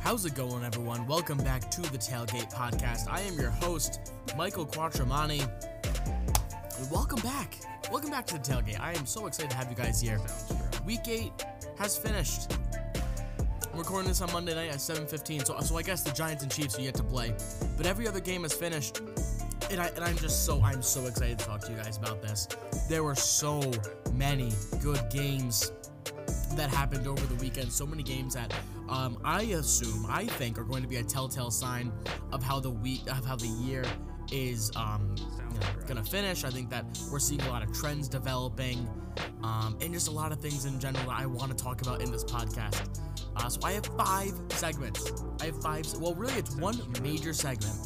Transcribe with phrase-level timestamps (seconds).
[0.00, 1.06] How's it going, everyone?
[1.06, 3.08] Welcome back to the Tailgate Podcast.
[3.08, 5.48] I am your host, Michael Quattromani.
[6.90, 7.56] Welcome back.
[7.90, 8.80] Welcome back to the Tailgate.
[8.80, 10.20] I am so excited to have you guys here.
[10.84, 11.30] Week 8
[11.78, 12.52] has finished.
[13.72, 16.52] I'm recording this on Monday night at 7:15, so so I guess the Giants and
[16.52, 17.32] Chiefs are yet to play,
[17.76, 19.00] but every other game has finished,
[19.70, 22.20] and I and I'm just so I'm so excited to talk to you guys about
[22.20, 22.48] this.
[22.88, 23.72] There were so
[24.12, 25.72] many good games
[26.56, 27.72] that happened over the weekend.
[27.72, 28.52] So many games that
[28.88, 31.92] um, I assume, I think, are going to be a telltale sign
[32.32, 33.84] of how the week, of how the year
[34.30, 36.44] is um, you know, gonna finish.
[36.44, 38.88] I think that we're seeing a lot of trends developing,
[39.42, 42.02] um, and just a lot of things in general that I want to talk about
[42.02, 43.00] in this podcast.
[43.36, 45.24] Uh, so I have five segments.
[45.40, 45.86] I have five.
[45.98, 47.76] Well, really, it's one major segment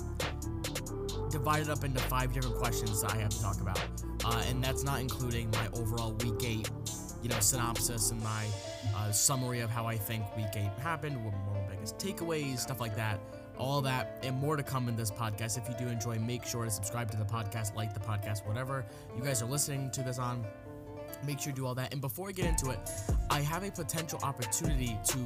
[1.31, 3.81] divided up into five different questions that I have to talk about,
[4.25, 6.71] uh, and that's not including my overall week eight,
[7.27, 8.47] you know, synopsis and my
[8.95, 12.79] uh, summary of how I think week eight happened, what were my biggest takeaways, stuff
[12.79, 13.19] like that.
[13.59, 15.59] All that and more to come in this podcast.
[15.59, 18.87] If you do enjoy, make sure to subscribe to the podcast, like the podcast, whatever
[19.17, 20.47] you guys are listening to this on.
[21.25, 21.93] Make sure you do all that.
[21.93, 22.79] And before I get into it,
[23.31, 25.19] I have a potential opportunity to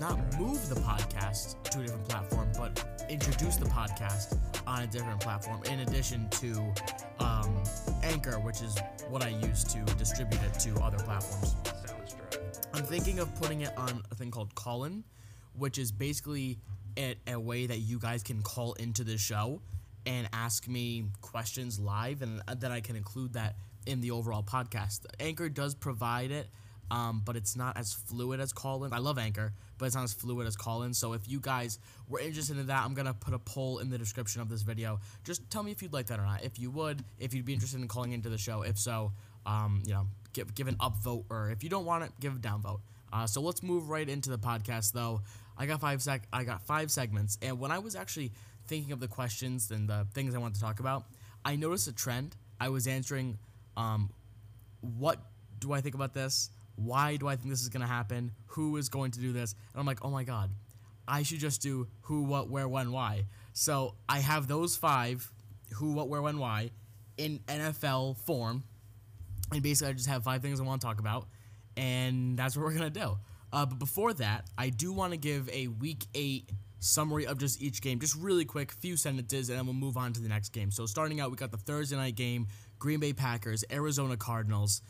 [0.00, 5.20] not move the podcast to a different platform, but introduce the podcast on a different
[5.20, 6.72] platform in addition to
[7.20, 7.62] um,
[8.02, 11.56] Anchor, which is what I use to distribute it to other platforms.
[12.74, 15.02] I'm thinking of putting it on a thing called Callin,
[15.54, 16.58] which is basically
[16.96, 19.60] a, a way that you guys can call into the show
[20.06, 25.00] and ask me questions live, and then I can include that in the overall podcast.
[25.20, 26.48] Anchor does provide it,
[26.90, 28.92] um, but it's not as fluid as Callin.
[28.92, 30.94] I love Anchor, but it's not as fluid as Callin.
[30.94, 33.98] So if you guys were interested in that, I'm gonna put a poll in the
[33.98, 35.00] description of this video.
[35.24, 36.44] Just tell me if you'd like that or not.
[36.44, 38.62] If you would, if you'd be interested in calling into the show.
[38.62, 39.12] If so,
[39.46, 42.38] um, you know, give give an upvote, or if you don't want it, give a
[42.38, 42.80] downvote.
[43.12, 45.22] Uh, so let's move right into the podcast, though.
[45.56, 46.22] I got five sec.
[46.32, 48.32] I got five segments, and when I was actually
[48.66, 51.04] thinking of the questions and the things I wanted to talk about,
[51.44, 52.36] I noticed a trend.
[52.60, 53.38] I was answering,
[53.78, 54.10] um,
[54.80, 55.18] what
[55.58, 56.50] do I think about this?
[56.74, 58.32] Why do I think this is gonna happen?
[58.48, 59.54] Who is going to do this?
[59.72, 60.50] And I'm like, oh my god,
[61.06, 63.24] I should just do who, what, where, when, why.
[63.52, 65.32] So I have those five,
[65.74, 66.70] who, what, where, when, why,
[67.16, 68.64] in NFL form,
[69.52, 71.26] and basically I just have five things I want to talk about,
[71.76, 73.18] and that's what we're gonna do.
[73.52, 76.50] Uh, but before that, I do want to give a week eight
[76.80, 80.12] summary of just each game, just really quick, few sentences, and then we'll move on
[80.12, 80.70] to the next game.
[80.70, 82.46] So starting out, we got the Thursday night game:
[82.78, 84.82] Green Bay Packers, Arizona Cardinals.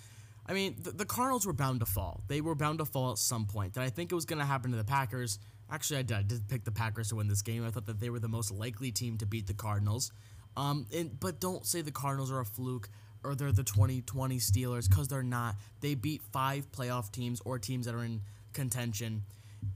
[0.47, 2.23] I mean, the, the Cardinals were bound to fall.
[2.29, 3.75] They were bound to fall at some point.
[3.75, 5.39] Did I think it was going to happen to the Packers?
[5.71, 6.17] Actually, I did.
[6.17, 7.67] I did pick the Packers to win this game.
[7.67, 10.11] I thought that they were the most likely team to beat the Cardinals.
[10.57, 12.89] Um, and, but don't say the Cardinals are a fluke
[13.25, 15.57] or they're the 2020 Steelers because they're not.
[15.81, 18.23] They beat five playoff teams or teams that are in
[18.53, 19.25] contention.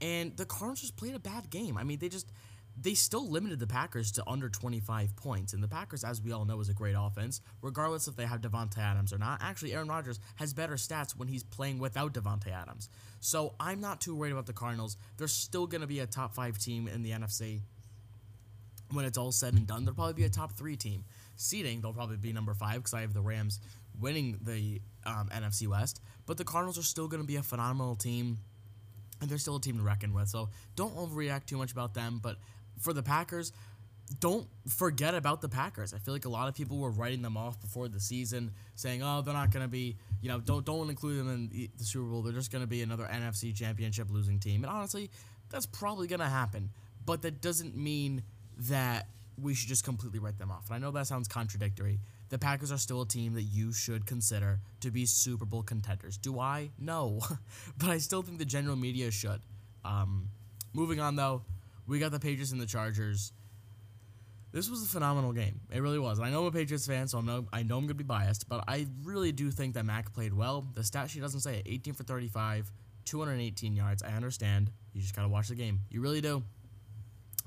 [0.01, 1.77] And the Cardinals just played a bad game.
[1.77, 2.31] I mean, they just
[2.75, 5.53] they still limited the Packers to under 25 points.
[5.53, 8.41] And the Packers, as we all know, is a great offense, regardless if they have
[8.41, 9.41] Davante Adams or not.
[9.41, 12.89] Actually, Aaron Rodgers has better stats when he's playing without Davante Adams.
[13.19, 14.97] So I'm not too worried about the Cardinals.
[15.17, 17.61] They're still going to be a top five team in the NFC.
[18.91, 21.03] When it's all said and done, they'll probably be a top three team.
[21.35, 23.59] Seeding, they'll probably be number five because I have the Rams
[23.99, 26.01] winning the um, NFC West.
[26.25, 28.39] But the Cardinals are still going to be a phenomenal team
[29.21, 30.27] and they're still a team to reckon with.
[30.27, 32.19] So don't overreact too much about them.
[32.21, 32.37] But
[32.79, 33.51] for the Packers,
[34.19, 35.93] don't forget about the Packers.
[35.93, 39.01] I feel like a lot of people were writing them off before the season, saying,
[39.01, 42.09] "Oh, they're not going to be, you know, don't don't include them in the, Super
[42.09, 42.21] Bowl.
[42.21, 45.09] They're just going to be another NFC Championship losing team." And honestly,
[45.49, 46.69] that's probably going to happen.
[47.05, 48.23] But that doesn't mean
[48.69, 49.07] that
[49.41, 50.67] we should just completely write them off.
[50.67, 51.99] And I know that sounds contradictory.
[52.29, 56.17] The Packers are still a team that you should consider to be Super Bowl contenders.
[56.17, 56.69] Do I?
[56.79, 57.19] No.
[57.77, 59.41] but I still think the general media should.
[59.83, 60.29] Um,
[60.73, 61.43] moving on, though,
[61.87, 63.31] we got the Patriots and the Chargers.
[64.51, 65.61] This was a phenomenal game.
[65.71, 66.19] It really was.
[66.19, 67.93] And I know I'm a Patriots fan, so I know, I know I'm going to
[67.95, 70.67] be biased, but I really do think that Mac played well.
[70.73, 71.63] The stat sheet doesn't say it.
[71.65, 72.71] 18 for 35,
[73.05, 74.03] 218 yards.
[74.03, 74.69] I understand.
[74.93, 75.79] You just got to watch the game.
[75.89, 76.43] You really do.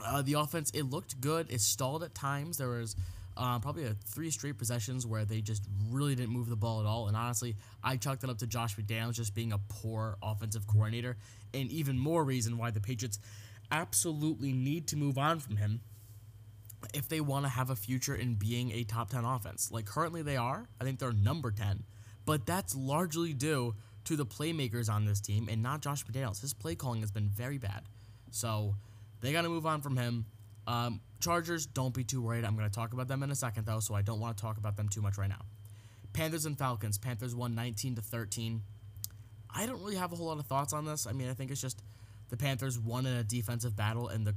[0.04, 1.46] Uh, the offense, it looked good.
[1.48, 2.58] It stalled at times.
[2.58, 2.96] There was
[3.36, 6.86] uh, probably a three straight possessions where they just really didn't move the ball at
[6.86, 7.06] all.
[7.08, 11.16] And honestly, I chalked it up to Josh McDaniels just being a poor offensive coordinator.
[11.54, 13.18] And even more reason why the Patriots
[13.70, 15.80] absolutely need to move on from him
[16.94, 19.70] if they want to have a future in being a top 10 offense.
[19.70, 20.68] Like currently they are.
[20.80, 21.82] I think they're number 10.
[22.24, 23.74] But that's largely due
[24.04, 26.40] to the playmakers on this team and not Josh McDaniels.
[26.40, 27.82] His play calling has been very bad.
[28.30, 28.74] So
[29.20, 30.26] they got to move on from him.
[30.66, 32.44] Um, Chargers, don't be too worried.
[32.44, 34.42] I'm going to talk about them in a second, though, so I don't want to
[34.42, 35.44] talk about them too much right now.
[36.12, 36.98] Panthers and Falcons.
[36.98, 38.62] Panthers won 19 to 13.
[39.54, 41.06] I don't really have a whole lot of thoughts on this.
[41.06, 41.82] I mean, I think it's just
[42.28, 44.34] the Panthers won in a defensive battle, and the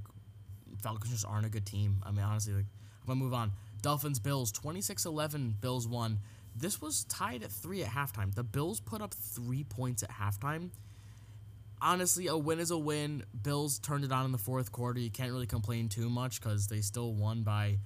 [0.82, 2.02] Falcons just aren't a good team.
[2.06, 2.66] I mean, honestly, like,
[3.02, 3.52] I'm gonna move on.
[3.82, 5.62] Dolphins Bills 26-11.
[5.62, 6.20] Bills won.
[6.56, 8.34] This was tied at three at halftime.
[8.34, 10.70] The Bills put up three points at halftime.
[11.82, 13.24] Honestly, a win is a win.
[13.42, 15.00] Bills turned it on in the fourth quarter.
[15.00, 17.78] You can't really complain too much because they still won by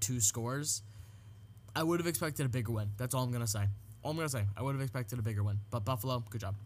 [0.00, 0.82] two scores.
[1.74, 2.90] I would have expected a bigger win.
[2.98, 3.66] That's all I'm gonna say.
[4.02, 4.44] All I'm gonna say.
[4.56, 5.60] I would have expected a bigger win.
[5.70, 6.56] But Buffalo, good job.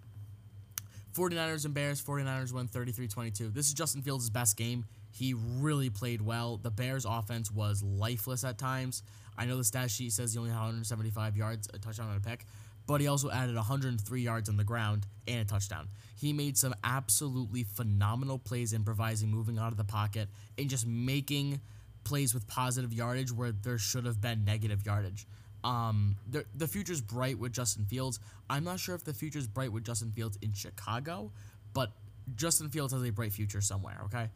[1.15, 2.03] 49ers and Bears.
[2.03, 3.53] 49ers win 33-22.
[3.53, 4.87] This is Justin Fields' best game.
[5.11, 6.57] He really played well.
[6.57, 9.03] The Bears' offense was lifeless at times.
[9.37, 12.29] I know the stat sheet says he only had 175 yards, a touchdown and a
[12.29, 12.47] pick,
[12.87, 15.89] but he also added 103 yards on the ground and a touchdown.
[16.19, 21.61] He made some absolutely phenomenal plays improvising, moving out of the pocket, and just making
[22.05, 25.27] plays with positive yardage where there should have been negative yardage.
[25.65, 28.19] Um, the, the future's bright with Justin Fields.
[28.51, 31.31] I'm not sure if the future's bright with Justin Fields in Chicago,
[31.73, 31.93] but
[32.35, 34.31] Justin Fields has a bright future somewhere, okay?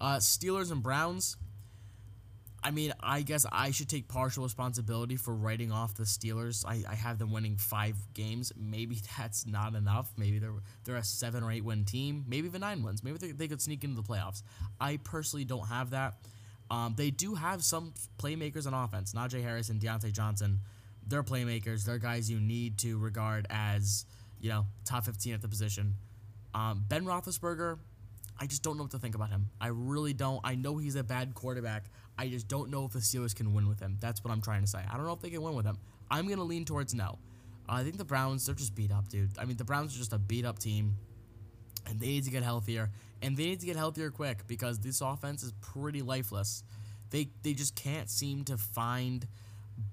[0.00, 1.36] Uh, Steelers and Browns.
[2.62, 6.64] I mean, I guess I should take partial responsibility for writing off the Steelers.
[6.66, 8.52] I, I have them winning five games.
[8.56, 10.10] Maybe that's not enough.
[10.16, 12.24] Maybe they're they're a seven or eight win team.
[12.26, 13.04] Maybe even nine wins.
[13.04, 14.42] Maybe they, they could sneak into the playoffs.
[14.80, 16.14] I personally don't have that.
[16.70, 19.12] Um, they do have some playmakers on offense.
[19.12, 20.60] Najee Harris and Diontae Johnson.
[21.06, 21.84] They're playmakers.
[21.84, 24.04] They're guys you need to regard as
[24.40, 25.94] you know top 15 at the position.
[26.54, 27.78] Um, ben Roethlisberger,
[28.40, 29.48] I just don't know what to think about him.
[29.60, 30.40] I really don't.
[30.42, 31.84] I know he's a bad quarterback.
[32.18, 33.98] I just don't know if the Steelers can win with him.
[34.00, 34.80] That's what I'm trying to say.
[34.90, 35.78] I don't know if they can win with him.
[36.10, 37.18] I'm going to lean towards no.
[37.68, 39.30] Uh, I think the Browns, they're just beat up, dude.
[39.38, 40.96] I mean, the Browns are just a beat up team,
[41.86, 42.90] and they need to get healthier.
[43.22, 46.62] And they need to get healthier quick because this offense is pretty lifeless.
[47.10, 49.26] They, they just can't seem to find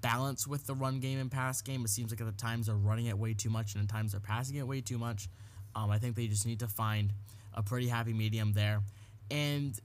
[0.00, 1.84] balance with the run game and pass game.
[1.84, 4.12] It seems like at the times they're running it way too much, and at times
[4.12, 5.28] they're passing it way too much.
[5.74, 7.12] Um, I think they just need to find
[7.54, 8.82] a pretty happy medium there.
[9.30, 9.78] And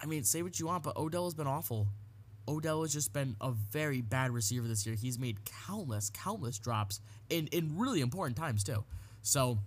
[0.00, 1.88] I mean, say what you want, but Odell has been awful.
[2.46, 4.94] Odell has just been a very bad receiver this year.
[4.94, 8.84] He's made countless, countless drops in, in really important times, too.
[9.22, 9.58] So,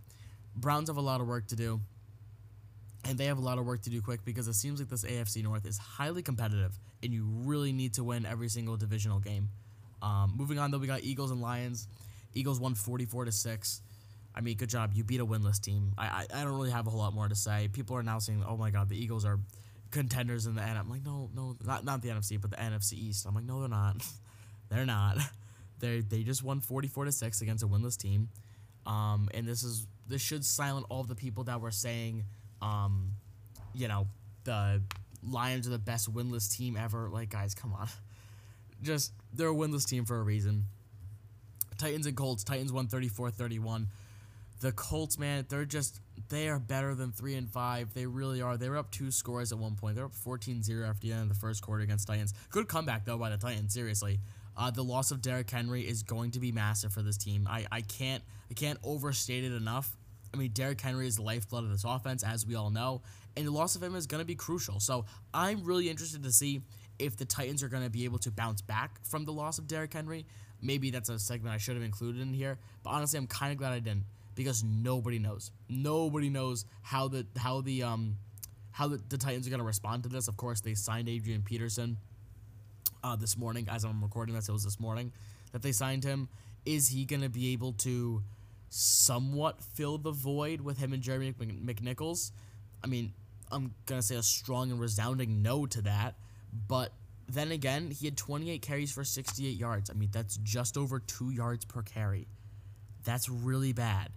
[0.56, 1.82] Browns have a lot of work to do.
[3.08, 5.04] And they have a lot of work to do quick because it seems like this
[5.04, 9.50] AFC North is highly competitive, and you really need to win every single divisional game.
[10.02, 11.88] Um, moving on, though, we got Eagles and Lions.
[12.34, 13.82] Eagles won 44 to 6.
[14.34, 14.92] I mean, good job.
[14.94, 15.94] You beat a winless team.
[15.98, 17.70] I, I, I don't really have a whole lot more to say.
[17.74, 19.40] People are now saying, oh my God, the Eagles are
[19.92, 20.80] contenders in the NFC.
[20.80, 23.26] I'm like, no, no, not not the NFC, but the NFC East.
[23.28, 23.98] I'm like, no, they're not.
[24.70, 25.18] they're not.
[25.80, 28.30] They they just won 44 to six against a winless team,
[28.86, 32.26] um, and this is this should silence all the people that were saying,
[32.62, 33.12] um,
[33.74, 34.08] you know,
[34.44, 34.82] the
[35.28, 37.10] Lions are the best winless team ever.
[37.10, 37.88] Like, guys, come on,
[38.82, 40.66] just they're a winless team for a reason.
[41.78, 42.44] Titans and Colts.
[42.44, 43.88] Titans won 34-31.
[44.60, 46.00] The Colts, man, they're just
[46.30, 47.94] they are better than three and five.
[47.94, 48.58] They really are.
[48.58, 49.96] They were up two scores at one point.
[49.96, 52.34] They're up 14-0 after the end of the first quarter against Titans.
[52.52, 53.74] Good comeback though by the Titans.
[53.74, 54.20] Seriously,
[54.56, 57.48] uh, the loss of Derrick Henry is going to be massive for this team.
[57.50, 59.98] I, I can't I can't overstate it enough.
[60.34, 63.02] I mean, Derrick Henry is the lifeblood of this offense, as we all know,
[63.36, 64.80] and the loss of him is going to be crucial.
[64.80, 66.62] So I'm really interested to see
[67.00, 69.68] if the Titans are going to be able to bounce back from the loss of
[69.68, 70.26] Derrick Henry.
[70.62, 73.58] Maybe that's a segment I should have included in here, but honestly, I'm kind of
[73.58, 74.06] glad I didn't
[74.36, 75.52] because nobody knows.
[75.68, 78.18] Nobody knows how the how the um
[78.72, 80.28] how the, the Titans are going to respond to this.
[80.28, 81.98] Of course, they signed Adrian Peterson
[83.04, 84.48] uh, this morning as I'm recording this.
[84.48, 85.12] It was this morning
[85.52, 86.30] that they signed him.
[86.66, 88.22] Is he going to be able to
[88.72, 92.32] somewhat fill the void with him and Jeremy McNichols?
[92.84, 93.14] I mean,
[93.52, 96.16] I'm going to say a strong and resounding no to that.
[96.68, 96.94] But
[97.28, 99.90] then again, he had 28 carries for 68 yards.
[99.90, 102.28] I mean, that's just over two yards per carry.
[103.04, 104.10] That's really bad.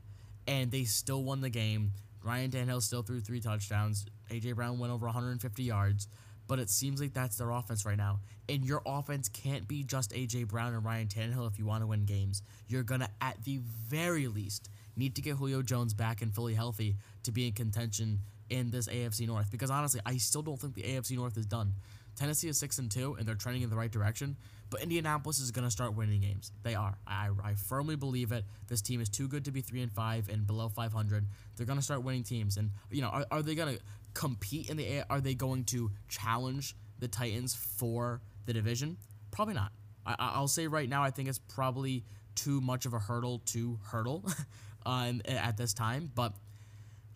[0.47, 1.93] And they still won the game.
[2.23, 4.07] Ryan Tannehill still threw three touchdowns.
[4.31, 6.09] AJ Brown went over 150 yards.
[6.47, 8.21] But it seems like that's their offense right now.
[8.49, 11.87] And your offense can't be just AJ Brown and Ryan Tannehill if you want to
[11.87, 12.43] win games.
[12.69, 16.97] You're gonna, at the very least, need to get Julio Jones back and fully healthy
[17.23, 18.21] to be in contention
[18.51, 19.51] in this AFC North.
[19.51, 21.73] Because honestly, I still don't think the AFC North is done.
[22.17, 24.37] Tennessee is six and two, and they're trending in the right direction.
[24.71, 26.53] But Indianapolis is going to start winning games.
[26.63, 26.97] They are.
[27.07, 28.45] I, I firmly believe it.
[28.69, 31.27] This team is too good to be three and five and below 500.
[31.57, 32.57] They're going to start winning teams.
[32.57, 33.83] And you know, are, are they going to
[34.15, 35.05] compete in the?
[35.11, 38.97] Are they going to challenge the Titans for the division?
[39.31, 39.73] Probably not.
[40.07, 42.05] I, I'll say right now, I think it's probably
[42.35, 44.25] too much of a hurdle to hurdle
[44.87, 46.11] uh, at this time.
[46.15, 46.35] But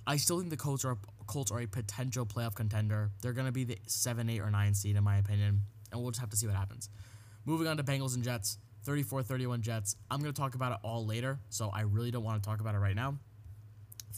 [0.06, 3.10] I still think the Colts are Colts are a potential playoff contender.
[3.20, 5.60] They're going to be the 7, 8, or 9 seed, in my opinion.
[5.92, 6.88] And we'll just have to see what happens.
[7.44, 8.58] Moving on to Bengals and Jets.
[8.84, 9.96] 34 31 Jets.
[10.10, 12.60] I'm going to talk about it all later, so I really don't want to talk
[12.60, 13.18] about it right now.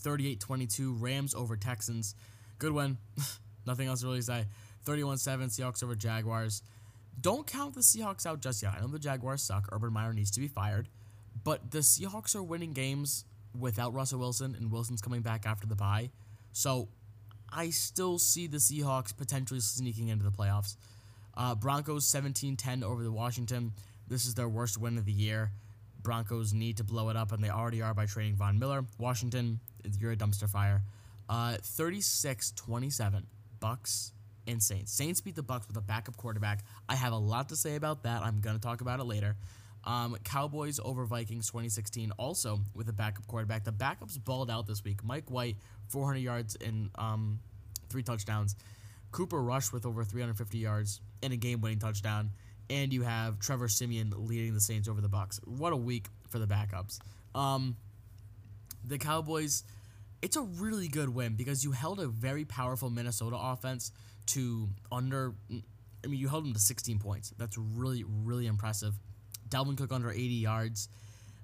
[0.02, 2.14] 38-22 Rams over Texans.
[2.60, 2.98] Good win.
[3.66, 4.44] Nothing else to really say.
[4.86, 6.62] 31-7 Seahawks over Jaguars.
[7.18, 8.74] Don't count the Seahawks out just yet.
[8.76, 9.68] I know the Jaguars suck.
[9.72, 10.88] Urban Meyer needs to be fired.
[11.42, 13.24] But the Seahawks are winning games
[13.58, 16.10] without Russell Wilson, and Wilson's coming back after the bye.
[16.52, 16.88] So
[17.50, 20.76] I still see the Seahawks potentially sneaking into the playoffs.
[21.34, 23.72] Uh, Broncos 17 10 over the Washington.
[24.06, 25.50] This is their worst win of the year.
[26.02, 28.84] Broncos need to blow it up, and they already are by trading Von Miller.
[28.98, 29.60] Washington,
[29.98, 30.82] you're a dumpster fire.
[31.30, 33.26] Uh, 36 27.
[33.62, 34.10] Bucs
[34.48, 34.92] and Saints.
[34.92, 36.64] Saints beat the Bucs with a backup quarterback.
[36.88, 38.22] I have a lot to say about that.
[38.22, 39.36] I'm going to talk about it later.
[39.84, 43.64] Um, Cowboys over Vikings 2016, also with a backup quarterback.
[43.64, 45.04] The backups balled out this week.
[45.04, 45.56] Mike White,
[45.88, 47.38] 400 yards and um,
[47.88, 48.56] three touchdowns.
[49.12, 52.30] Cooper Rush with over 350 yards and a game-winning touchdown.
[52.68, 55.38] And you have Trevor Siemian leading the Saints over the Bucs.
[55.46, 56.98] What a week for the backups.
[57.34, 57.76] Um,
[58.84, 59.64] the Cowboys,
[60.22, 63.92] it's a really good win because you held a very powerful Minnesota offense
[64.26, 65.34] to under.
[66.02, 67.32] I mean, you held them to 16 points.
[67.36, 68.94] That's really, really impressive.
[69.48, 70.88] Dalvin Cook under 80 yards.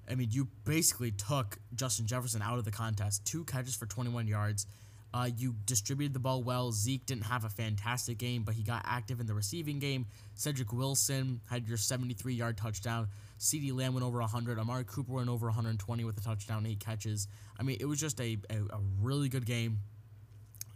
[0.09, 3.27] I mean, you basically took Justin Jefferson out of the contest.
[3.27, 4.67] Two catches for 21 yards.
[5.13, 6.73] Uh, you distributed the ball well.
[6.73, 10.07] Zeke didn't have a fantastic game, but he got active in the receiving game.
[10.37, 13.09] Cedrick Wilson had your 73 yard touchdown.
[13.39, 14.59] CeeDee Lamb went over 100.
[14.59, 17.29] Amari Cooper went over 120 with a touchdown, eight catches.
[17.59, 19.81] I mean, it was just a, a, a really good game.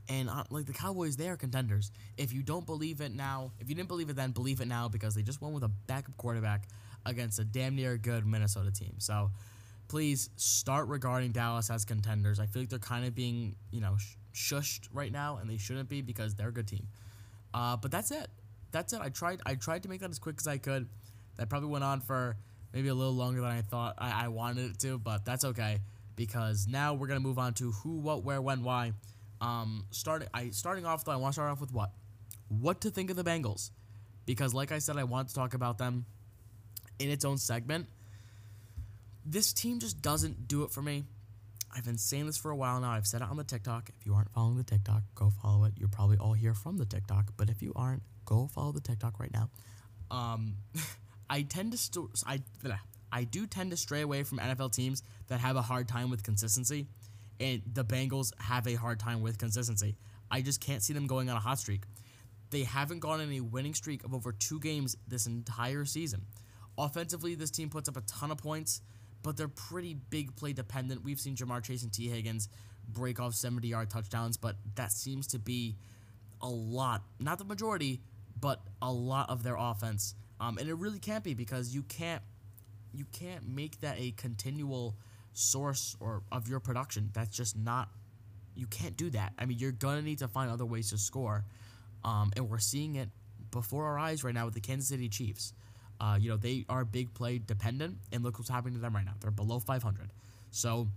[0.08, 1.92] And uh, like the Cowboys, they are contenders.
[2.16, 4.88] If you don't believe it now, if you didn't believe it then, believe it now
[4.88, 6.66] because they just won with a backup quarterback
[7.06, 8.94] against a damn near good Minnesota team.
[8.98, 9.30] So
[9.88, 12.40] please start regarding Dallas as contenders.
[12.40, 15.56] I feel like they're kind of being, you know, sh- shushed right now, and they
[15.56, 16.88] shouldn't be because they're a good team.
[17.54, 18.28] Uh, but that's it.
[18.72, 19.00] That's it.
[19.00, 19.40] I tried.
[19.46, 20.88] I tried to make that as quick as I could.
[21.36, 22.36] That probably went on for
[22.72, 25.78] maybe a little longer than I thought I, I wanted it to, but that's okay
[26.16, 28.92] because now we're gonna move on to who, what, where, when, why.
[29.40, 30.28] Um, starting.
[30.34, 31.12] I starting off though.
[31.12, 31.92] I want to start off with what?
[32.48, 33.70] What to think of the Bengals?
[34.26, 36.04] Because like I said, I want to talk about them
[36.98, 37.86] in its own segment.
[39.24, 41.04] This team just doesn't do it for me.
[41.74, 42.90] I've been saying this for a while now.
[42.90, 43.90] I've said it on the TikTok.
[44.00, 45.74] If you aren't following the TikTok, go follow it.
[45.78, 49.20] You're probably all here from the TikTok, but if you aren't, go follow the TikTok
[49.20, 49.48] right now.
[50.10, 50.56] Um,
[51.30, 52.40] I tend to st- I
[53.12, 56.22] I do tend to stray away from NFL teams that have a hard time with
[56.22, 56.88] consistency,
[57.38, 59.96] and the Bengals have a hard time with consistency.
[60.30, 61.84] I just can't see them going on a hot streak.
[62.50, 66.26] They haven't gone on a winning streak of over two games this entire season.
[66.76, 68.80] Offensively, this team puts up a ton of points,
[69.22, 71.04] but they're pretty big play dependent.
[71.04, 72.48] We've seen Ja'Marr Chase and Tee Higgins
[72.88, 75.76] break off 70 yard touchdowns, but that seems to be
[76.42, 78.00] a lot, not the majority,
[78.40, 80.14] but a lot of their offense.
[80.40, 82.22] Um, and it really can't be because you can't
[82.92, 84.96] you can't make that a continual
[85.32, 87.10] source or of your production.
[87.12, 87.88] That's just not
[88.56, 89.32] you can't do that.
[89.38, 91.44] I mean, you're gonna need to find other ways to score,
[92.04, 93.10] um, and we're seeing it
[93.50, 95.52] before our eyes right now with the Kansas City Chiefs.
[96.00, 99.04] Uh, you know, they are big play dependent, and look what's happening to them right
[99.04, 99.12] now.
[99.20, 100.12] They're below 500.
[100.50, 100.88] So,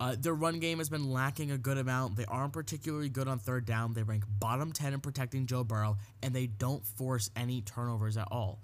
[0.00, 2.16] uh, their run game has been lacking a good amount.
[2.16, 3.94] They aren't particularly good on third down.
[3.94, 8.28] They rank bottom 10 in protecting Joe Burrow, and they don't force any turnovers at
[8.30, 8.60] all.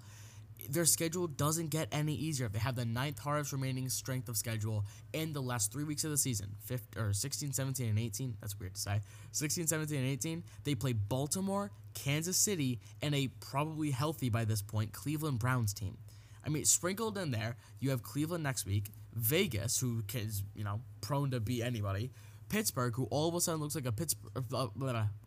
[0.69, 2.47] Their schedule doesn't get any easier.
[2.47, 6.11] They have the ninth hardest remaining strength of schedule in the last three weeks of
[6.11, 8.37] the season 15, or 16, 17, and 18.
[8.41, 9.01] That's weird to say.
[9.31, 10.43] 16, 17, and 18.
[10.63, 15.97] They play Baltimore, Kansas City, and a probably healthy by this point Cleveland Browns team.
[16.45, 20.81] I mean, sprinkled in there, you have Cleveland next week, Vegas, who is you know
[21.01, 22.11] prone to beat anybody,
[22.49, 24.67] Pittsburgh, who all of a sudden looks like a Pittsburgh uh,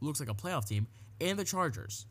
[0.01, 0.87] looks like a playoff team,
[1.21, 2.07] and the Chargers,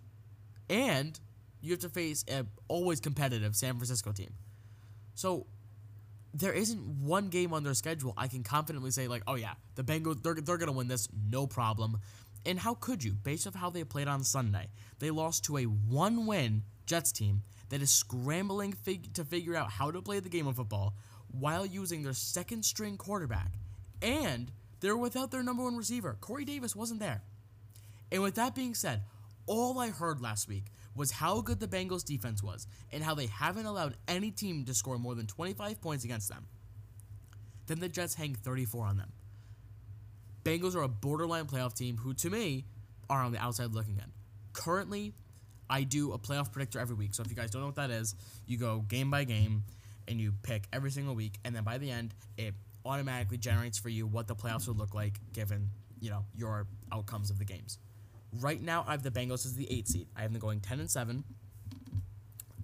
[0.70, 1.20] and
[1.62, 4.34] you have to face a always competitive San Francisco team.
[5.16, 5.48] So
[6.34, 9.84] there isn't one game on their schedule I can confidently say like, oh yeah, the
[9.84, 12.00] Bengals they're they're gonna win this no problem.
[12.46, 14.70] And how could you, based off how they played on Sunday?
[15.00, 19.92] They lost to a one-win Jets team that is scrambling fig- to figure out how
[19.92, 20.94] to play the game of football
[21.32, 23.52] while using their second-string quarterback,
[24.02, 26.18] and they're without their number one receiver.
[26.22, 27.24] Corey Davis wasn't there.
[28.12, 29.04] And with that being said,
[29.46, 30.66] all I heard last week
[30.96, 34.74] was how good the Bengals defense was and how they haven't allowed any team to
[34.74, 36.48] score more than 25 points against them.
[37.68, 39.12] Then the Jets hang 34 on them.
[40.44, 42.66] Bengals are a borderline playoff team who, to me,
[43.10, 44.12] are on the outside looking in.
[44.54, 45.14] Currently,
[45.70, 47.14] I do a playoff predictor every week.
[47.14, 48.16] So if you guys don't know what that is,
[48.46, 49.64] you go game by game
[50.08, 52.54] and you pick every single week, and then by the end, it
[52.86, 57.30] automatically generates for you what the playoffs would look like given you know your outcomes
[57.30, 57.80] of the games.
[58.40, 60.08] Right now, I have the Bengals as the eight seed.
[60.16, 61.24] I have them going ten and seven.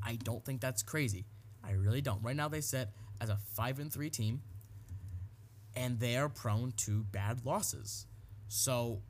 [0.04, 1.26] I don't think that's crazy.
[1.64, 2.22] I really don't.
[2.24, 2.90] Right now, they sit
[3.22, 4.42] as a five and three team.
[5.76, 8.06] and they are prone to bad losses.
[8.48, 9.02] So,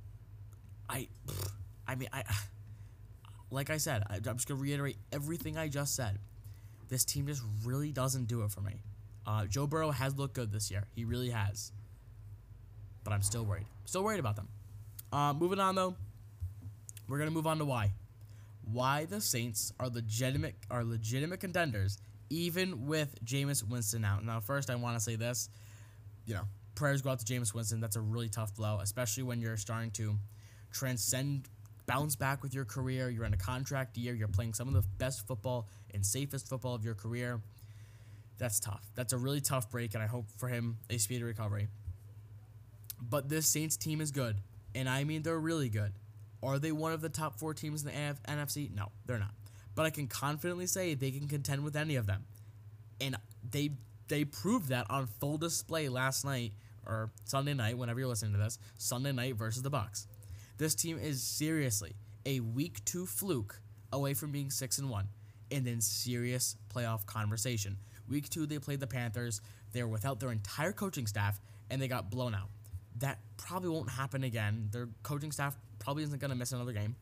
[0.90, 1.10] I,
[1.88, 2.24] I mean, I,
[3.52, 6.20] like I said, I'm just gonna reiterate everything I just said.
[6.90, 8.84] This team just really doesn't do it for me.
[9.26, 10.84] Uh, Joe Burrow has looked good this year.
[10.96, 11.72] He really has.
[13.04, 13.66] But I'm still worried.
[13.86, 14.50] Still worried about them.
[15.12, 15.96] Uh, moving on though,
[17.08, 17.92] we're gonna move on to why.
[18.64, 21.98] Why the Saints are legitimate are legitimate contenders
[22.34, 24.26] even with Jameis Winston out.
[24.26, 25.50] Now, first I want to say this,
[26.26, 26.44] you know,
[26.76, 27.80] prayers go out to Jameis Winston.
[27.80, 30.16] That's a really tough blow, especially when you're starting to
[30.72, 31.48] transcend,
[31.86, 33.10] bounce back with your career.
[33.10, 34.14] You're in a contract year.
[34.14, 37.42] You're playing some of the best football and safest football of your career.
[38.38, 38.86] That's tough.
[38.96, 41.68] That's a really tough break, and I hope for him a speedy recovery.
[43.02, 44.38] But this Saints team is good,
[44.74, 45.94] and I mean they're really good.
[46.42, 48.74] Are they one of the top four teams in the NFC?
[48.74, 49.34] No, they're not.
[49.76, 52.26] But I can confidently say they can contend with any of them,
[53.00, 53.16] and
[53.50, 53.72] they
[54.08, 56.54] they proved that on full display last night
[56.86, 58.60] or Sunday night, whenever you're listening to this.
[58.78, 60.06] Sunday night versus the Bucs.
[60.58, 61.96] This team is seriously
[62.26, 63.60] a week two fluke
[63.92, 65.08] away from being six and one,
[65.52, 67.78] and in serious playoff conversation.
[68.10, 69.42] Week two, they played the Panthers.
[69.72, 72.50] They were without their entire coaching staff, and they got blown out.
[73.00, 74.70] That probably won't happen again.
[74.72, 76.96] Their coaching staff probably isn't going to miss another game.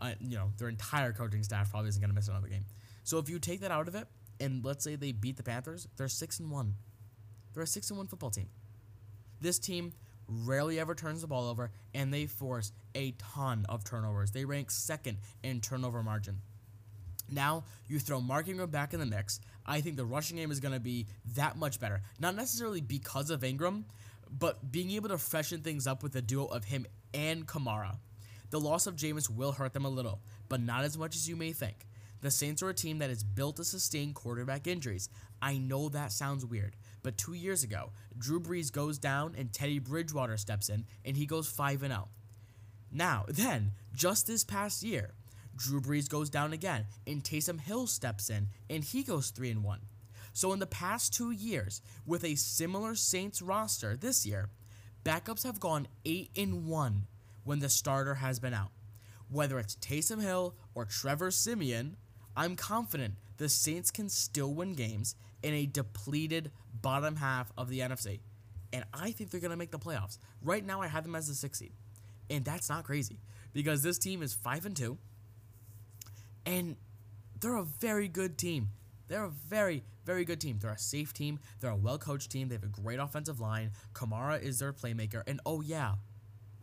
[0.00, 2.64] Uh, you know, their entire coaching staff probably isn't going to miss another game.
[3.04, 4.08] So if you take that out of it,
[4.40, 6.74] and let's say they beat the Panthers, they're six and one.
[7.54, 8.48] They're a six and one football team.
[9.40, 9.92] This team
[10.44, 14.30] rarely ever turns the ball over, and they force a ton of turnovers.
[14.30, 16.40] They rank second in turnover margin.
[17.30, 19.40] Now you throw Mark Ingram back in the mix.
[19.64, 22.02] I think the rushing game is going to be that much better.
[22.20, 23.86] Not necessarily because of Ingram,
[24.30, 27.96] but being able to freshen things up with the duo of him and Kamara.
[28.50, 31.36] The loss of Jameis will hurt them a little, but not as much as you
[31.36, 31.86] may think.
[32.20, 35.08] The Saints are a team that is built to sustain quarterback injuries.
[35.40, 39.78] I know that sounds weird, but two years ago, Drew Brees goes down and Teddy
[39.78, 42.08] Bridgewater steps in and he goes 5 and 0.
[42.90, 45.14] Now, then, just this past year,
[45.56, 49.64] Drew Brees goes down again and Taysom Hill steps in and he goes 3 and
[49.64, 49.80] 1.
[50.32, 54.48] So in the past 2 years, with a similar Saints roster this year,
[55.04, 57.06] backups have gone 8 and 1
[57.44, 58.70] when the starter has been out.
[59.28, 61.96] Whether it's Taysom Hill or Trevor Siemian,
[62.36, 66.50] I'm confident the Saints can still win games in a depleted
[66.82, 68.20] bottom half of the NFC.
[68.72, 70.18] And I think they're going to make the playoffs.
[70.42, 71.72] Right now, I have them as the sixth seed.
[72.30, 73.20] And that's not crazy
[73.52, 74.98] because this team is 5 and 2.
[76.46, 76.76] And
[77.40, 78.70] they're a very good team.
[79.08, 80.58] They're a very, very good team.
[80.60, 81.38] They're a safe team.
[81.60, 82.48] They're a well coached team.
[82.48, 83.72] They have a great offensive line.
[83.92, 85.22] Kamara is their playmaker.
[85.26, 85.94] And oh, yeah,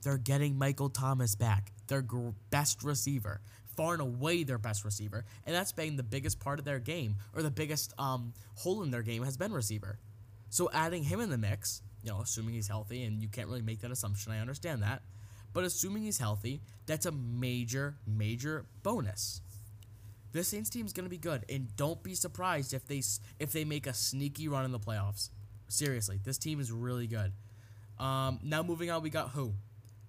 [0.02, 3.42] they're getting Michael Thomas back, their gr- best receiver
[3.80, 7.16] far and away their best receiver, and that's been the biggest part of their game,
[7.34, 9.98] or the biggest um, hole in their game has been receiver.
[10.50, 13.62] So adding him in the mix, you know, assuming he's healthy, and you can't really
[13.62, 15.02] make that assumption, I understand that,
[15.54, 19.42] but assuming he's healthy, that's a major, major bonus.
[20.32, 23.02] This Saints team is going to be good, and don't be surprised if they
[23.40, 25.30] if they make a sneaky run in the playoffs.
[25.68, 27.32] Seriously, this team is really good.
[28.00, 29.54] Um, now moving on, we got who?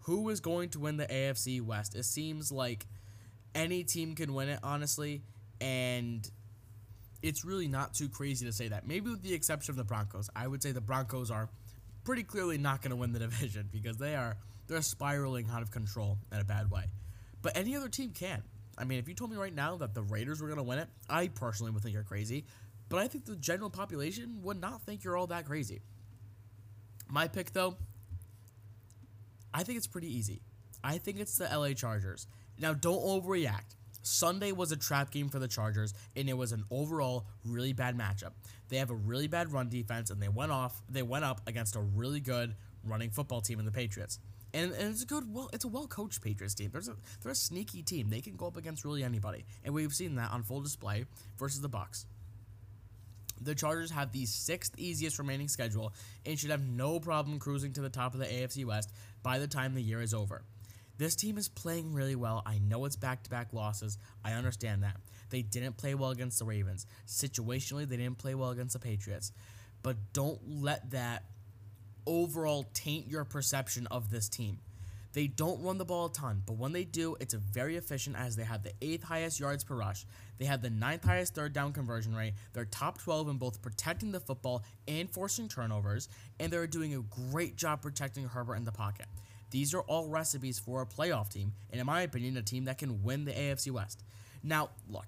[0.01, 1.95] Who is going to win the AFC West?
[1.95, 2.87] It seems like
[3.55, 5.23] any team can win it, honestly,
[5.61, 6.29] and
[7.23, 8.87] it's really not too crazy to say that.
[8.87, 11.49] Maybe with the exception of the Broncos, I would say the Broncos are
[12.05, 14.37] pretty clearly not going to win the division because they are
[14.69, 16.85] they're spiraling out of control in a bad way.
[17.43, 18.43] But any other team can.
[18.79, 20.79] I mean, if you told me right now that the Raiders were going to win
[20.79, 22.45] it, I personally would think you're crazy.
[22.89, 25.81] But I think the general population would not think you're all that crazy.
[27.09, 27.77] My pick, though,
[29.53, 30.43] I think it's pretty easy.
[30.83, 32.27] I think it's the LA Chargers.
[32.59, 33.77] Now, don't overreact.
[34.03, 37.97] Sunday was a trap game for the Chargers, and it was an overall really bad
[37.97, 38.33] matchup.
[38.69, 40.81] They have a really bad run defense, and they went off.
[40.89, 44.19] They went up against a really good running football team in the Patriots.
[44.53, 46.71] And, and it's a good, well, it's a well coached Patriots team.
[46.73, 48.09] There's a, they're a sneaky team.
[48.11, 51.05] They can go up against really anybody, and we've seen that on full display
[51.39, 52.07] versus the Bucs.
[53.43, 55.95] The Chargers have the sixth easiest remaining schedule
[56.27, 59.47] and should have no problem cruising to the top of the AFC West by the
[59.47, 60.43] time the year is over.
[61.01, 62.43] This team is playing really well.
[62.45, 63.97] I know it's back to back losses.
[64.23, 64.97] I understand that.
[65.31, 66.85] They didn't play well against the Ravens.
[67.07, 69.33] Situationally, they didn't play well against the Patriots.
[69.83, 71.25] But don't let that
[72.07, 74.59] overall taint your perception of this team.
[75.15, 78.37] They don't run the ball a ton, but when they do, it's very efficient as
[78.37, 80.05] they have the eighth highest yards per rush.
[80.37, 82.35] They have the ninth highest third down conversion rate.
[82.53, 87.31] They're top 12 in both protecting the football and forcing turnovers, and they're doing a
[87.31, 89.07] great job protecting Herbert in the pocket.
[89.51, 92.79] These are all recipes for a playoff team, and in my opinion, a team that
[92.79, 94.03] can win the AFC West.
[94.43, 95.07] Now, look,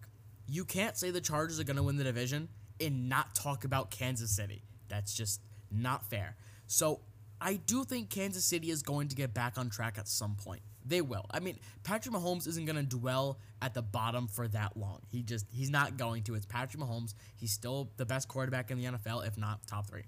[0.49, 2.49] you can't say the Chargers are going to win the division
[2.81, 4.63] and not talk about Kansas City.
[4.89, 6.37] That's just not fair.
[6.67, 7.01] So
[7.41, 10.63] I do think Kansas City is going to get back on track at some point.
[10.85, 11.27] They will.
[11.31, 15.01] I mean, Patrick Mahomes isn't going to dwell at the bottom for that long.
[15.09, 16.35] He just he's not going to.
[16.35, 17.15] It's Patrick Mahomes.
[17.37, 20.05] He's still the best quarterback in the NFL, if not top three.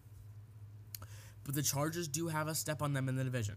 [1.44, 3.56] But the Chargers do have a step on them in the division.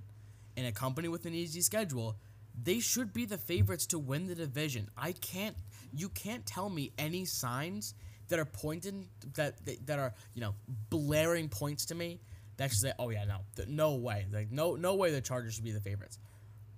[0.58, 2.18] In a company with an easy schedule,
[2.62, 4.90] they should be the favorites to win the division.
[4.98, 5.56] I can't
[5.94, 7.94] you can't tell me any signs
[8.28, 10.56] that are pointing that that, that are, you know,
[10.90, 12.20] blaring points to me
[12.58, 13.38] that should say, "Oh yeah, no.
[13.68, 14.26] No way.
[14.34, 16.20] Like no no way the Chargers should be the favorites."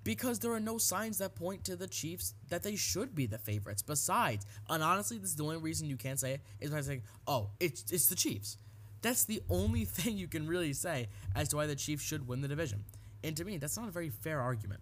[0.04, 3.38] because there are no signs that point to the Chiefs that they should be the
[3.38, 3.82] favorites.
[3.82, 7.04] Besides, and honestly, this is the only reason you can't say it is by saying,
[7.28, 8.58] "Oh, it's it's the Chiefs."
[9.02, 12.42] That's the only thing you can really say as to why the Chiefs should win
[12.42, 12.86] the division.
[13.24, 14.82] And to me, that's not a very fair argument.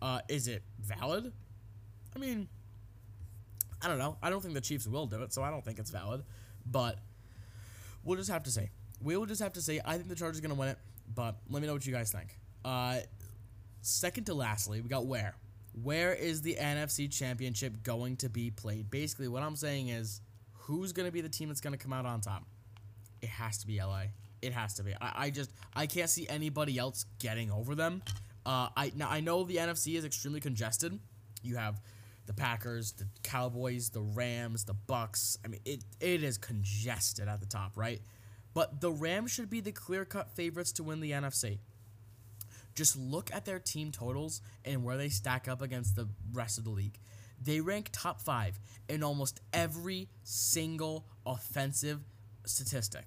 [0.00, 1.32] Uh, is it valid?
[2.14, 2.48] I mean,
[3.82, 4.16] I don't know.
[4.22, 6.24] I don't think the Chiefs will do it, so I don't think it's valid.
[6.70, 6.98] But
[8.02, 8.70] we'll just have to say.
[9.02, 9.80] We will just have to say.
[9.84, 10.78] I think the Chargers are going to win it,
[11.14, 12.38] but let me know what you guys think.
[12.64, 12.98] Uh,
[13.82, 15.34] second to lastly, we got where.
[15.82, 18.90] Where is the NFC Championship going to be played?
[18.90, 20.20] Basically, what I'm saying is,
[20.52, 22.44] who's going to be the team that's going to come out on top?
[23.20, 24.04] It has to be LA.
[24.44, 24.92] It has to be.
[25.00, 28.02] I, I just I can't see anybody else getting over them.
[28.44, 30.98] Uh, I now I know the NFC is extremely congested.
[31.42, 31.80] You have
[32.26, 35.38] the Packers, the Cowboys, the Rams, the Bucs.
[35.44, 38.02] I mean, it it is congested at the top, right?
[38.52, 41.58] But the Rams should be the clear-cut favorites to win the NFC.
[42.74, 46.64] Just look at their team totals and where they stack up against the rest of
[46.64, 46.98] the league.
[47.42, 52.00] They rank top five in almost every single offensive
[52.46, 53.06] statistic.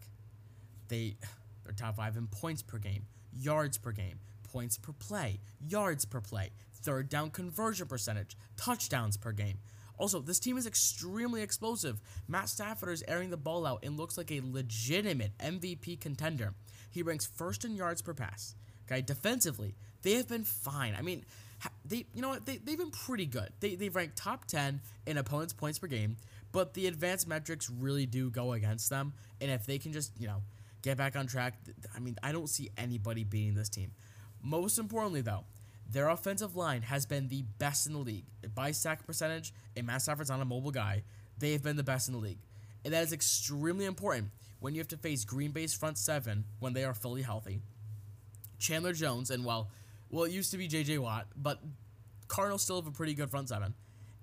[0.88, 1.17] They
[1.63, 6.21] they're top five in points per game, yards per game, points per play, yards per
[6.21, 9.60] play, third down conversion percentage, touchdowns per game.
[10.00, 12.00] Also, this team is extremely explosive.
[12.28, 16.54] Matt Stafford is airing the ball out and looks like a legitimate MVP contender.
[16.91, 18.56] He ranks first in yards per pass,
[18.89, 20.95] Okay, defensively, they have been fine.
[20.97, 21.26] I mean,
[21.84, 23.50] they you know what they they've been pretty good.
[23.60, 26.17] They they've ranked top ten in opponents' points per game,
[26.52, 29.13] but the advanced metrics really do go against them.
[29.41, 30.41] And if they can just you know
[30.81, 31.55] get back on track,
[31.95, 33.91] I mean, I don't see anybody beating this team.
[34.41, 35.45] Most importantly, though,
[35.89, 39.53] their offensive line has been the best in the league by sack percentage.
[39.75, 41.03] And Matt Stafford's not a mobile guy.
[41.39, 42.39] They have been the best in the league,
[42.83, 46.73] and that is extremely important when you have to face Green Bay's front seven when
[46.73, 47.61] they are fully healthy
[48.59, 49.69] Chandler Jones, and well,
[50.09, 50.97] well, it used to be J.J.
[50.99, 51.59] Watt, but
[52.27, 53.73] Cardinals still have a pretty good front seven.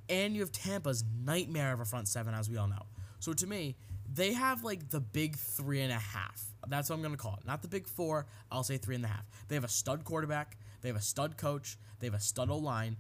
[0.08, 2.86] And you have Tampa's nightmare of a front seven, as we all know.
[3.20, 3.76] So to me,
[4.12, 6.44] they have like the big three and a half.
[6.68, 7.46] That's what I'm going to call it.
[7.46, 8.26] Not the big four.
[8.50, 9.26] I'll say three and a half.
[9.48, 10.56] They have a stud quarterback.
[10.82, 11.76] They have a stud coach.
[12.00, 12.96] They have a stud O line.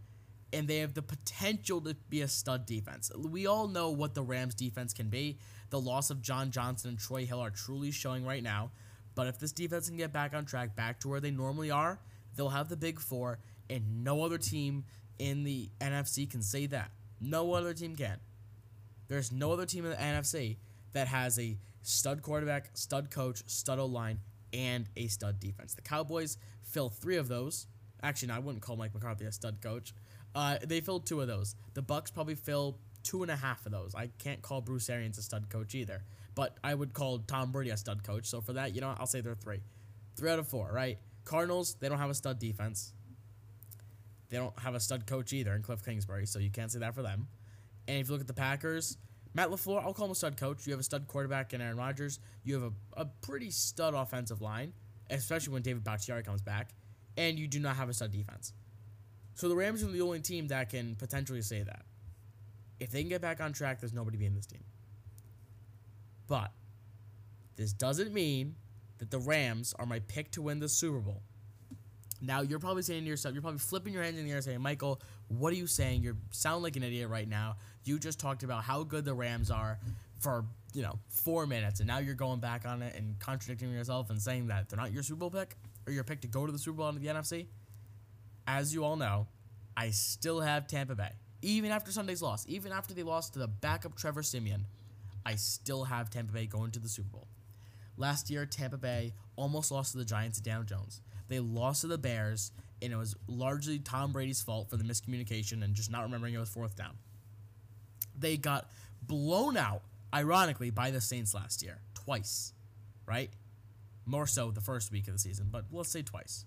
[0.52, 3.10] And they have the potential to be a stud defense.
[3.16, 5.38] We all know what the Rams defense can be.
[5.70, 8.70] The loss of John Johnson and Troy Hill are truly showing right now.
[9.14, 11.98] But if this defense can get back on track, back to where they normally are,
[12.36, 13.38] they'll have the big four,
[13.70, 14.84] and no other team
[15.18, 16.90] in the NFC can say that.
[17.20, 18.18] No other team can.
[19.08, 20.56] There's no other team in the NFC
[20.94, 24.20] that has a stud quarterback, stud coach, stud O line,
[24.52, 25.74] and a stud defense.
[25.74, 27.66] The Cowboys fill three of those.
[28.02, 29.92] Actually, no, I wouldn't call Mike McCarthy a stud coach.
[30.34, 31.54] Uh, they filled two of those.
[31.74, 33.94] The Bucs probably fill two and a half of those.
[33.94, 36.02] I can't call Bruce Arians a stud coach either.
[36.34, 38.26] But I would call Tom Brady a stud coach.
[38.26, 39.60] So for that, you know, I'll say they're three.
[40.16, 40.98] Three out of four, right?
[41.24, 42.92] Cardinals, they don't have a stud defense.
[44.30, 46.94] They don't have a stud coach either in Cliff Kingsbury, so you can't say that
[46.94, 47.28] for them.
[47.86, 48.96] And if you look at the Packers,
[49.34, 50.64] Matt LaFleur, I'll call him a stud coach.
[50.66, 52.20] You have a stud quarterback in Aaron Rodgers.
[52.44, 54.72] You have a, a pretty stud offensive line,
[55.10, 56.70] especially when David Bakhtiari comes back.
[57.16, 58.52] And you do not have a stud defense.
[59.34, 61.82] So the Rams are the only team that can potentially say that.
[62.78, 64.62] If they can get back on track, there's nobody beating this team.
[66.28, 66.52] But
[67.56, 68.54] this doesn't mean
[68.98, 71.22] that the Rams are my pick to win the Super Bowl.
[72.26, 74.60] Now you're probably saying to yourself, you're probably flipping your hands in the air saying,
[74.60, 76.02] Michael, what are you saying?
[76.02, 77.56] You sound like an idiot right now.
[77.84, 79.78] You just talked about how good the Rams are
[80.20, 84.10] for, you know, four minutes, and now you're going back on it and contradicting yourself
[84.10, 85.56] and saying that they're not your Super Bowl pick
[85.86, 87.46] or your pick to go to the Super Bowl in the NFC.
[88.46, 89.26] As you all know,
[89.76, 91.10] I still have Tampa Bay.
[91.42, 94.66] Even after Sunday's loss, even after they lost to the backup Trevor Siemian,
[95.26, 97.28] I still have Tampa Bay going to the Super Bowl.
[97.96, 101.00] Last year, Tampa Bay almost lost to the Giants and Daniel Jones.
[101.28, 105.62] They lost to the Bears, and it was largely Tom Brady's fault for the miscommunication
[105.64, 106.96] and just not remembering it was fourth down.
[108.18, 108.70] They got
[109.02, 109.82] blown out,
[110.12, 112.52] ironically, by the Saints last year, twice,
[113.06, 113.30] right?
[114.06, 116.44] More so the first week of the season, but let's say twice.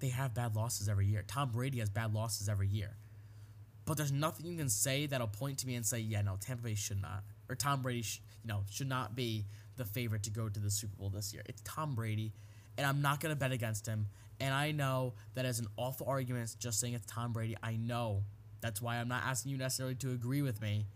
[0.00, 1.22] They have bad losses every year.
[1.26, 2.96] Tom Brady has bad losses every year
[3.84, 6.62] but there's nothing you can say that'll point to me and say, yeah, no, Tampa
[6.64, 10.30] Bay should not, or Tom Brady, sh- you know, should not be the favorite to
[10.30, 11.42] go to the Super Bowl this year.
[11.46, 12.32] It's Tom Brady,
[12.76, 14.06] and I'm not gonna bet against him.
[14.40, 17.56] And I know that as an awful argument, just saying it's Tom Brady.
[17.62, 18.24] I know
[18.60, 20.86] that's why I'm not asking you necessarily to agree with me.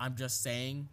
[0.00, 0.88] I'm just saying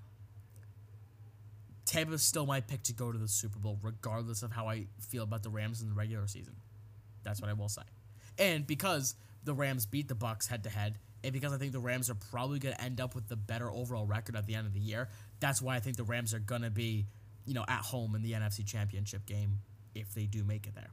[1.86, 5.24] Tampa's still my pick to go to the Super Bowl, regardless of how I feel
[5.24, 6.56] about the Rams in the regular season.
[7.24, 7.84] That's what I will say.
[8.38, 11.80] And because the Rams beat the Bucks head to head, and because I think the
[11.80, 14.68] Rams are probably going to end up with the better overall record at the end
[14.68, 17.06] of the year, that's why I think the Rams are going to be,
[17.46, 19.60] you know, at home in the NFC Championship game
[19.96, 20.90] if they do make it there.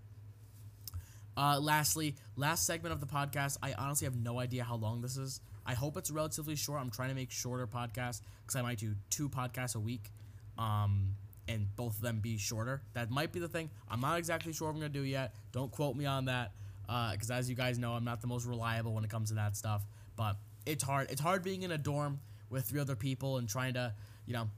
[1.37, 3.57] Uh, lastly, last segment of the podcast.
[3.63, 5.41] I honestly have no idea how long this is.
[5.65, 6.81] I hope it's relatively short.
[6.81, 10.11] I'm trying to make shorter podcasts because I might do two podcasts a week,
[10.59, 11.15] um,
[11.49, 12.83] and both of them be shorter.
[12.95, 13.71] That might be the thing.
[13.89, 15.35] I'm not exactly sure what I'm gonna do yet.
[15.53, 18.47] Don't quote me on that, because uh, as you guys know, I'm not the most
[18.47, 19.83] reliable when it comes to that stuff.
[20.17, 20.37] But
[20.67, 21.11] it's hard.
[21.11, 23.95] It's hard being in a dorm with three other people and trying to,
[24.27, 24.51] you know,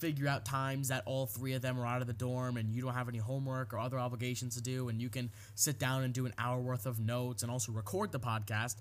[0.00, 2.82] figure out times that all three of them are out of the dorm and you
[2.82, 6.14] don't have any homework or other obligations to do and you can sit down and
[6.14, 8.76] do an hour worth of notes and also record the podcast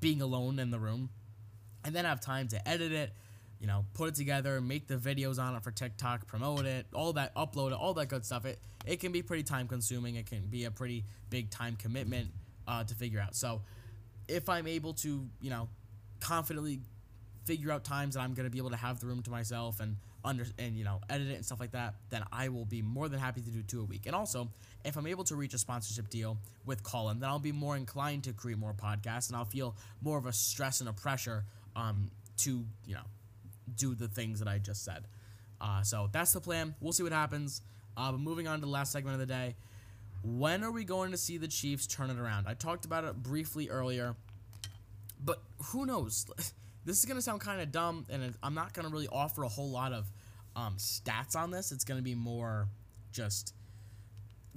[0.00, 1.08] being alone in the room
[1.84, 3.12] and then have time to edit it
[3.60, 7.12] you know put it together make the videos on it for tiktok promote it all
[7.12, 8.44] that upload it all that good stuff.
[8.44, 10.16] It it can be pretty time consuming.
[10.16, 12.28] It can be a pretty big time commitment
[12.68, 13.34] uh, to figure out.
[13.34, 13.62] So
[14.28, 15.68] if i'm able to you know
[16.20, 16.80] confidently
[17.44, 19.80] figure out times that i'm going to be able to have the room to myself
[19.80, 22.82] and under and you know edit it and stuff like that, then I will be
[22.82, 24.06] more than happy to do two a week.
[24.06, 24.48] And also,
[24.84, 28.24] if I'm able to reach a sponsorship deal with Callin, then I'll be more inclined
[28.24, 31.44] to create more podcasts, and I'll feel more of a stress and a pressure
[31.76, 33.04] um to you know
[33.76, 35.06] do the things that I just said.
[35.60, 36.74] Uh, so that's the plan.
[36.80, 37.62] We'll see what happens.
[37.96, 39.54] Uh, but moving on to the last segment of the day.
[40.22, 42.46] When are we going to see the Chiefs turn it around?
[42.48, 44.16] I talked about it briefly earlier,
[45.22, 46.26] but who knows?
[46.84, 49.42] This is going to sound kind of dumb, and I'm not going to really offer
[49.42, 50.06] a whole lot of
[50.54, 51.72] um, stats on this.
[51.72, 52.68] It's going to be more
[53.12, 53.54] just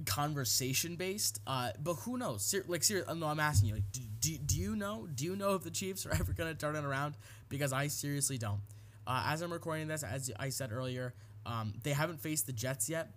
[0.04, 1.40] conversation based.
[1.46, 2.44] Uh, but who knows?
[2.44, 3.74] Ser- like, seriously, no, I'm asking you.
[3.76, 5.08] Like, do, do, do you know?
[5.12, 7.14] Do you know if the Chiefs are ever going to turn it around?
[7.48, 8.60] Because I seriously don't.
[9.06, 11.14] Uh, as I'm recording this, as I said earlier,
[11.46, 13.10] um, they haven't faced the Jets yet,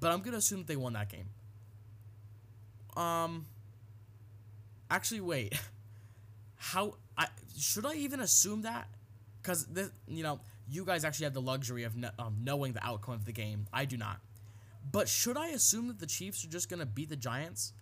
[0.00, 1.28] but I'm going to assume that they won that game.
[3.00, 3.46] Um,
[4.90, 5.54] actually, wait.
[6.56, 7.26] How I
[7.58, 8.88] should I even assume that?
[9.42, 12.84] Because this, you know, you guys actually have the luxury of no, um, knowing the
[12.84, 13.66] outcome of the game.
[13.72, 14.20] I do not.
[14.90, 17.72] But should I assume that the Chiefs are just gonna beat the Giants?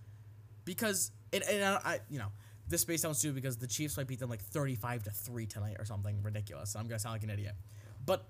[0.64, 2.32] Because and, and I, I, you know,
[2.68, 5.76] this may sound stupid because the Chiefs might beat them like thirty-five to three tonight
[5.78, 6.74] or something ridiculous.
[6.74, 7.54] I'm gonna sound like an idiot.
[8.04, 8.24] But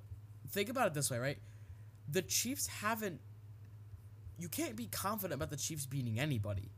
[0.51, 1.39] think about it this way, right?
[2.11, 3.21] The Chiefs haven't.
[4.39, 6.71] You can't be confident about the Chiefs beating anybody.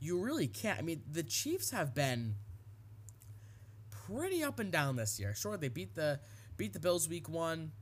[0.00, 0.78] You really can't.
[0.78, 2.36] I mean, the Chiefs have been
[4.06, 5.34] pretty up and down this year.
[5.34, 6.20] Sure, they beat the
[6.56, 7.72] beat the Bills week one.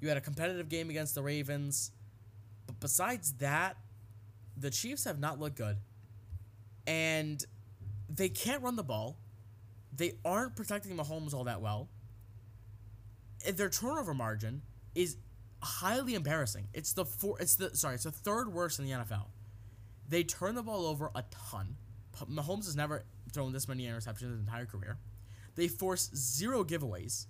[0.00, 1.92] You had a competitive game against the Ravens.
[2.66, 3.76] But besides that,
[4.56, 5.76] the Chiefs have not looked good.
[6.86, 7.44] And
[8.08, 9.18] they can't run the ball.
[9.94, 11.88] They aren't protecting Mahomes all that well.
[13.54, 14.62] Their turnover margin
[14.94, 15.16] is
[15.62, 16.68] highly embarrassing.
[16.72, 19.26] It's the four it's the sorry, it's the third worst in the NFL.
[20.08, 21.76] They turn the ball over a ton.
[22.30, 24.98] Mahomes has never thrown this many interceptions in his entire career.
[25.54, 27.26] They force zero giveaways,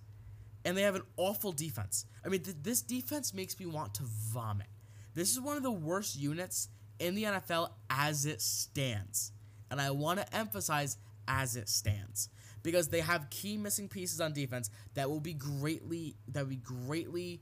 [0.65, 2.07] and they have an awful defense.
[2.25, 4.69] I mean, th- this defense makes me want to vomit.
[5.15, 9.33] This is one of the worst units in the NFL as it stands.
[9.71, 12.29] And I want to emphasize as it stands
[12.63, 17.41] because they have key missing pieces on defense that will be greatly that will greatly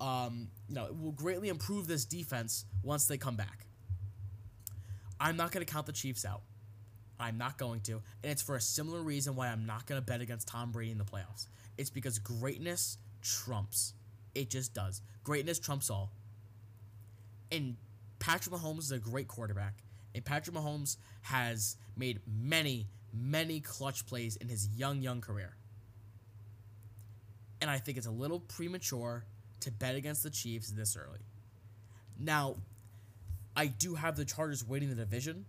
[0.00, 3.66] um, you know, will greatly improve this defense once they come back.
[5.20, 6.40] I'm not going to count the Chiefs out.
[7.20, 7.92] I'm not going to.
[8.22, 10.90] And it's for a similar reason why I'm not going to bet against Tom Brady
[10.90, 11.46] in the playoffs.
[11.76, 13.92] It's because greatness trumps.
[14.34, 15.02] It just does.
[15.22, 16.10] Greatness trumps all.
[17.52, 17.76] And
[18.18, 19.74] Patrick Mahomes is a great quarterback.
[20.14, 25.54] And Patrick Mahomes has made many, many clutch plays in his young, young career.
[27.60, 29.24] And I think it's a little premature
[29.60, 31.20] to bet against the Chiefs this early.
[32.18, 32.56] Now,
[33.54, 35.44] I do have the Chargers winning the division,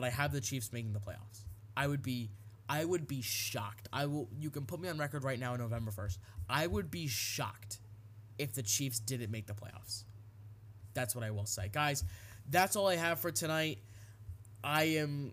[0.00, 1.44] but I have the Chiefs making the playoffs.
[1.76, 2.30] I would be
[2.68, 3.88] I would be shocked.
[3.92, 6.18] I will you can put me on record right now on November 1st.
[6.48, 7.78] I would be shocked
[8.38, 10.04] if the Chiefs didn't make the playoffs.
[10.94, 11.68] That's what I will say.
[11.72, 12.04] Guys,
[12.48, 13.78] that's all I have for tonight.
[14.64, 15.32] I am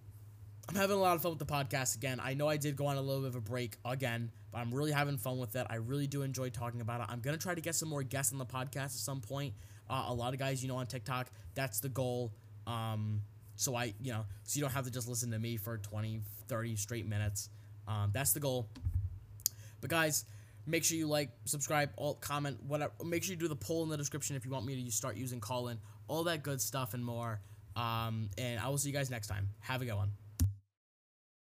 [0.70, 2.22] I'm having a lot of fun with the podcast again.
[2.24, 4.74] I know I did go on a little bit of a break again, but I'm
[4.74, 5.68] really having fun with it.
[5.70, 7.08] I really do enjoy talking about it.
[7.10, 9.56] I'm to try to get some more guests on the podcast at some point.
[9.90, 12.32] Uh, a lot of guys, you know, on TikTok, that's the goal.
[12.66, 13.22] Um,
[13.64, 16.22] so I, you know, so you don't have to just listen to me for 20,
[16.48, 17.50] 30 straight minutes.
[17.88, 18.70] Um, that's the goal.
[19.82, 20.26] But guys,
[20.66, 22.94] Make sure you like, subscribe, all comment, whatever.
[23.04, 25.18] Make sure you do the poll in the description if you want me to start
[25.18, 27.42] using Callin, all that good stuff and more.
[27.76, 29.50] Um, and I will see you guys next time.
[29.60, 30.12] Have a good one.